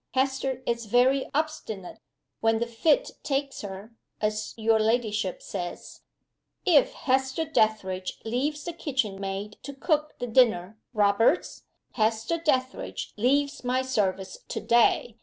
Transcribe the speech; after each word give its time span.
Hester 0.15 0.63
is 0.65 0.87
very 0.87 1.29
obstinate, 1.31 1.99
when 2.39 2.57
the 2.57 2.65
fit 2.65 3.11
takes 3.21 3.61
her 3.61 3.93
as 4.19 4.55
your 4.57 4.79
ladyship 4.79 5.43
says." 5.43 6.01
"If 6.65 6.91
Hester 6.93 7.45
Dethridge 7.45 8.19
leaves 8.25 8.63
the 8.63 8.73
kitchen 8.73 9.19
maid 9.21 9.57
to 9.61 9.75
cook 9.75 10.17
the 10.17 10.25
dinner, 10.25 10.79
Roberts, 10.95 11.65
Hester 11.91 12.39
Dethridge 12.39 13.13
leaves 13.15 13.63
my 13.63 13.83
service 13.83 14.39
to 14.47 14.59
day. 14.59 15.17